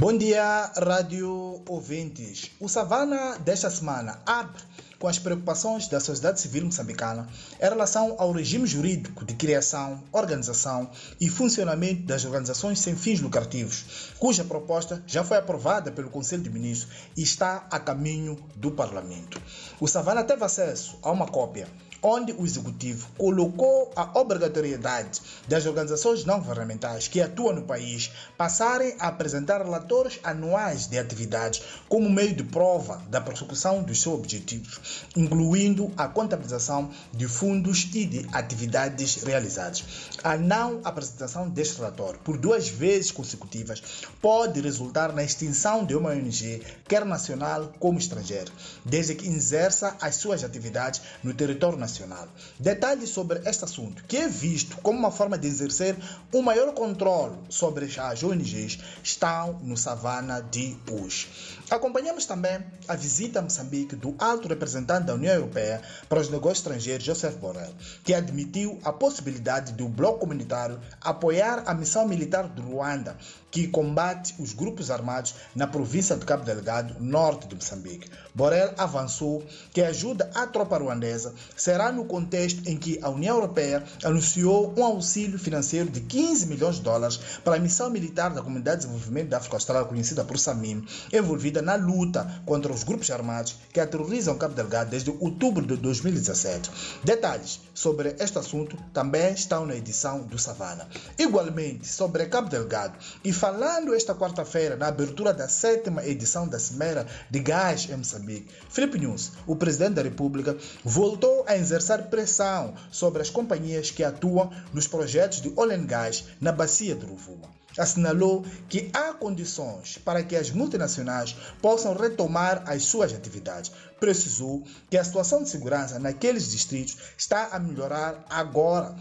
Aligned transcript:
Bom 0.00 0.16
dia, 0.16 0.72
rádio 0.82 1.60
ouvintes. 1.68 2.52
O 2.58 2.70
Savana 2.70 3.36
desta 3.38 3.68
semana 3.68 4.18
abre 4.24 4.62
com 4.98 5.06
as 5.06 5.18
preocupações 5.18 5.88
da 5.88 6.00
sociedade 6.00 6.40
civil 6.40 6.64
moçambicana 6.64 7.28
em 7.60 7.62
relação 7.62 8.16
ao 8.16 8.32
regime 8.32 8.66
jurídico 8.66 9.26
de 9.26 9.34
criação, 9.34 10.02
organização 10.10 10.90
e 11.20 11.28
funcionamento 11.28 12.04
das 12.04 12.24
organizações 12.24 12.80
sem 12.80 12.96
fins 12.96 13.20
lucrativos, 13.20 14.14
cuja 14.18 14.42
proposta 14.42 15.04
já 15.06 15.22
foi 15.22 15.36
aprovada 15.36 15.92
pelo 15.92 16.08
Conselho 16.08 16.44
de 16.44 16.48
Ministros 16.48 16.90
e 17.14 17.22
está 17.22 17.66
a 17.70 17.78
caminho 17.78 18.42
do 18.56 18.70
Parlamento. 18.70 19.38
O 19.78 19.86
Savana 19.86 20.24
teve 20.24 20.42
acesso 20.42 20.98
a 21.02 21.10
uma 21.10 21.26
cópia 21.26 21.68
onde 22.02 22.32
o 22.32 22.44
executivo 22.44 23.08
colocou 23.16 23.92
a 23.94 24.18
obrigatoriedade 24.18 25.20
das 25.46 25.66
organizações 25.66 26.24
não 26.24 26.38
governamentais 26.38 27.08
que 27.08 27.20
atuam 27.20 27.54
no 27.54 27.62
país 27.62 28.10
passarem 28.36 28.94
a 28.98 29.08
apresentar 29.08 29.62
relatórios 29.62 30.18
anuais 30.22 30.86
de 30.86 30.98
atividades 30.98 31.62
como 31.88 32.08
meio 32.08 32.34
de 32.34 32.42
prova 32.42 33.02
da 33.08 33.20
persecução 33.20 33.82
dos 33.82 34.00
seus 34.00 34.14
objetivos, 34.14 35.04
incluindo 35.16 35.92
a 35.96 36.08
contabilização 36.08 36.90
de 37.12 37.28
fundos 37.28 37.88
e 37.94 38.06
de 38.06 38.26
atividades 38.32 39.22
realizadas. 39.22 39.84
A 40.22 40.36
não 40.36 40.80
apresentação 40.84 41.48
deste 41.48 41.76
relatório 41.76 42.20
por 42.20 42.38
duas 42.38 42.68
vezes 42.68 43.10
consecutivas 43.10 43.82
pode 44.20 44.60
resultar 44.60 45.12
na 45.12 45.22
extinção 45.22 45.84
de 45.84 45.94
uma 45.94 46.10
ONG, 46.10 46.62
quer 46.88 47.04
nacional 47.04 47.72
como 47.78 47.98
estrangeira, 47.98 48.50
desde 48.84 49.14
que 49.14 49.28
exerça 49.28 49.96
as 50.00 50.16
suas 50.16 50.44
atividades 50.44 51.02
no 51.22 51.34
território 51.34 51.76
nacional 51.76 51.89
nacional. 51.90 52.28
Detalhes 52.58 53.10
sobre 53.10 53.40
este 53.48 53.64
assunto, 53.64 54.04
que 54.04 54.16
é 54.16 54.28
visto 54.28 54.76
como 54.78 54.98
uma 54.98 55.10
forma 55.10 55.36
de 55.36 55.48
exercer 55.48 55.96
um 56.32 56.42
maior 56.42 56.72
controle 56.72 57.36
sobre 57.48 57.86
as 57.98 58.22
ONGs, 58.22 58.78
estão 59.02 59.58
no 59.62 59.76
Savana 59.76 60.40
de 60.40 60.76
hoje. 60.90 61.28
Acompanhamos 61.70 62.26
também 62.26 62.58
a 62.88 62.96
visita 62.96 63.38
a 63.38 63.42
Moçambique 63.42 63.94
do 63.94 64.14
alto 64.18 64.48
representante 64.48 65.06
da 65.06 65.14
União 65.14 65.34
Europeia 65.34 65.80
para 66.08 66.20
os 66.20 66.28
negócios 66.28 66.58
estrangeiros, 66.58 67.04
Joseph 67.04 67.36
Borrell, 67.36 67.72
que 68.04 68.12
admitiu 68.12 68.78
a 68.84 68.92
possibilidade 68.92 69.72
do 69.72 69.88
bloco 69.88 70.20
comunitário 70.20 70.80
apoiar 71.00 71.62
a 71.66 71.74
missão 71.74 72.06
militar 72.08 72.48
do 72.48 72.62
Ruanda, 72.62 73.16
que 73.50 73.68
combate 73.68 74.34
os 74.38 74.52
grupos 74.52 74.90
armados 74.90 75.34
na 75.54 75.66
província 75.66 76.16
de 76.16 76.24
Cabo 76.24 76.44
Delgado, 76.44 76.96
norte 77.00 77.48
de 77.48 77.54
Moçambique. 77.54 78.10
Borrell 78.34 78.74
avançou 78.76 79.44
que 79.72 79.80
a 79.80 79.88
ajuda 79.88 80.30
à 80.34 80.46
tropa 80.46 80.78
ruandesa 80.78 81.34
será 81.56 81.79
no 81.88 82.04
contexto 82.04 82.68
em 82.68 82.76
que 82.76 82.98
a 83.00 83.08
União 83.08 83.36
Europeia 83.36 83.82
anunciou 84.04 84.74
um 84.76 84.84
auxílio 84.84 85.38
financeiro 85.38 85.88
de 85.88 86.00
15 86.00 86.46
milhões 86.46 86.76
de 86.76 86.82
dólares 86.82 87.18
para 87.42 87.56
a 87.56 87.58
missão 87.58 87.88
militar 87.88 88.30
da 88.34 88.42
Comunidade 88.42 88.82
de 88.82 88.86
Desenvolvimento 88.86 89.28
da 89.30 89.38
África 89.38 89.56
Austral, 89.56 89.86
conhecida 89.86 90.22
por 90.22 90.38
SAMIM, 90.38 90.84
envolvida 91.12 91.62
na 91.62 91.76
luta 91.76 92.42
contra 92.44 92.72
os 92.72 92.84
grupos 92.84 93.10
armados 93.10 93.56
que 93.72 93.80
aterrorizam 93.80 94.36
Cabo 94.36 94.54
Delgado 94.54 94.90
desde 94.90 95.10
outubro 95.10 95.64
de 95.64 95.76
2017. 95.76 96.70
Detalhes 97.02 97.60
sobre 97.72 98.14
este 98.18 98.38
assunto 98.38 98.76
também 98.92 99.32
estão 99.32 99.64
na 99.64 99.74
edição 99.74 100.22
do 100.22 100.38
Savana. 100.38 100.86
Igualmente, 101.18 101.88
sobre 101.88 102.26
Cabo 102.26 102.50
Delgado, 102.50 102.98
e 103.24 103.32
falando 103.32 103.94
esta 103.94 104.14
quarta-feira 104.14 104.76
na 104.76 104.88
abertura 104.88 105.32
da 105.32 105.48
sétima 105.48 106.04
edição 106.04 106.46
da 106.46 106.58
Cimeira 106.58 107.06
de 107.30 107.38
Gás 107.40 107.88
em 107.88 107.96
Moçambique, 107.96 108.48
Felipe 108.68 108.98
News, 108.98 109.32
o 109.46 109.56
presidente 109.56 109.94
da 109.94 110.02
República, 110.02 110.56
voltou 110.84 111.44
a 111.46 111.56
exercer 111.70 112.06
pressão 112.06 112.74
sobre 112.90 113.22
as 113.22 113.30
companhias 113.30 113.90
que 113.90 114.02
atuam 114.02 114.50
nos 114.72 114.88
projetos 114.88 115.40
de 115.40 115.52
oil 115.56 115.70
and 115.70 115.86
gas 115.86 116.24
na 116.40 116.50
bacia 116.50 116.96
do 116.96 117.06
Rovuma. 117.06 117.48
Assinalou 117.78 118.44
que 118.68 118.90
há 118.92 119.14
condições 119.14 119.96
para 120.04 120.24
que 120.24 120.34
as 120.34 120.50
multinacionais 120.50 121.36
possam 121.62 121.94
retomar 121.94 122.64
as 122.66 122.82
suas 122.82 123.12
atividades. 123.12 123.70
Precisou 124.00 124.64
que 124.90 124.98
a 124.98 125.04
situação 125.04 125.44
de 125.44 125.48
segurança 125.48 126.00
naqueles 126.00 126.50
distritos 126.50 126.96
está 127.16 127.50
a 127.52 127.60
melhorar 127.60 128.24
agora, 128.28 128.96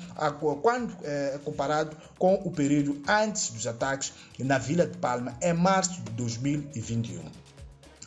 quando 0.62 0.96
é, 1.04 1.40
comparado 1.44 1.98
com 2.20 2.36
o 2.36 2.52
período 2.52 3.02
antes 3.08 3.50
dos 3.50 3.66
ataques 3.66 4.14
na 4.38 4.60
Vila 4.60 4.86
de 4.86 4.98
Palma, 5.00 5.36
em 5.42 5.54
março 5.54 6.00
de 6.04 6.12
2021. 6.12 7.24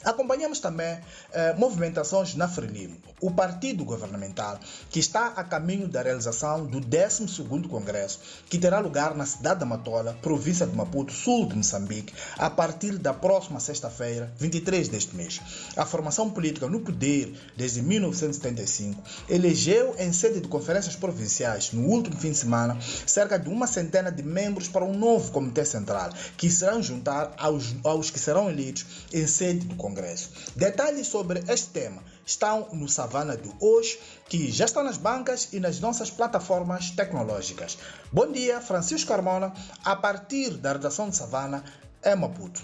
Acompanhamos 0.04 0.58
também 0.58 0.98
eh, 1.32 1.54
movimentações 1.56 2.34
na 2.34 2.48
Frelimo, 2.48 2.96
o 3.20 3.30
partido 3.30 3.84
governamental 3.84 4.58
que 4.90 4.98
está 4.98 5.28
a 5.28 5.44
caminho 5.44 5.86
da 5.86 6.02
realização 6.02 6.66
do 6.66 6.80
12º 6.80 7.68
Congresso, 7.68 8.20
que 8.48 8.58
terá 8.58 8.80
lugar 8.80 9.14
na 9.14 9.24
cidade 9.24 9.60
da 9.60 9.66
Matola, 9.66 10.18
província 10.20 10.66
de 10.66 10.76
Maputo, 10.76 11.12
sul 11.12 11.46
de 11.46 11.56
Moçambique, 11.56 12.12
a 12.36 12.50
partir 12.50 12.98
da 12.98 13.14
próxima 13.14 13.60
sexta-feira, 13.60 14.32
23 14.38 14.88
deste 14.88 15.14
mês. 15.14 15.40
A 15.76 15.86
formação 15.86 16.30
política 16.30 16.68
no 16.68 16.80
poder 16.80 17.32
desde 17.56 17.82
1975 17.82 19.02
elegeu 19.28 19.94
em 19.98 20.12
sede 20.12 20.40
de 20.40 20.48
conferências 20.48 20.96
provinciais, 20.96 21.72
no 21.72 21.86
último 21.86 22.16
fim 22.16 22.30
de 22.30 22.38
semana, 22.38 22.78
cerca 23.06 23.38
de 23.38 23.48
uma 23.48 23.66
centena 23.66 24.10
de 24.10 24.22
membros 24.22 24.68
para 24.68 24.84
um 24.84 24.96
novo 24.96 25.30
Comitê 25.30 25.64
Central, 25.64 26.10
que 26.36 26.50
serão 26.50 26.82
juntar 26.82 27.32
aos, 27.38 27.74
aos 27.84 28.10
que 28.10 28.18
serão 28.18 28.50
eleitos 28.50 28.84
em 29.12 29.26
sede 29.26 29.66
do 29.66 29.76
Congresso. 29.76 29.91
Congresso. 29.92 30.30
Detalhes 30.56 31.06
sobre 31.06 31.44
este 31.48 31.68
tema 31.68 32.02
estão 32.24 32.68
no 32.72 32.88
Savana 32.88 33.36
de 33.36 33.52
hoje, 33.60 33.98
que 34.28 34.50
já 34.50 34.64
está 34.64 34.82
nas 34.82 34.96
bancas 34.96 35.50
e 35.52 35.60
nas 35.60 35.80
nossas 35.80 36.10
plataformas 36.10 36.90
tecnológicas. 36.90 37.76
Bom 38.10 38.32
dia, 38.32 38.60
Francisco 38.60 39.08
Carmona, 39.08 39.52
a 39.84 39.94
partir 39.94 40.56
da 40.56 40.72
redação 40.72 41.10
de 41.10 41.16
Savana, 41.16 41.62
é 42.02 42.14
Maputo. 42.14 42.60